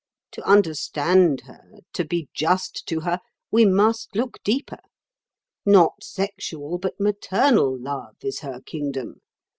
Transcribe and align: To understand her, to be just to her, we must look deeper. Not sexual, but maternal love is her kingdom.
To 0.31 0.41
understand 0.47 1.41
her, 1.41 1.81
to 1.93 2.03
be 2.03 2.27
just 2.33 2.87
to 2.87 3.01
her, 3.01 3.19
we 3.51 3.65
must 3.67 4.15
look 4.15 4.41
deeper. 4.43 4.79
Not 5.63 6.03
sexual, 6.03 6.79
but 6.79 6.99
maternal 6.99 7.79
love 7.79 8.15
is 8.23 8.39
her 8.39 8.61
kingdom. 8.61 9.21